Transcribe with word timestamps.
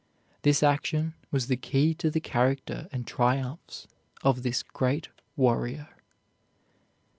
This 0.41 0.63
action 0.63 1.13
was 1.29 1.45
the 1.45 1.55
key 1.55 1.93
to 1.93 2.09
the 2.09 2.19
character 2.19 2.87
and 2.91 3.05
triumphs 3.05 3.85
of 4.23 4.41
this 4.41 4.63
great 4.63 5.09
warrior. 5.35 5.89